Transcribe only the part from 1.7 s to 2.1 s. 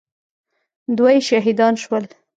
سول.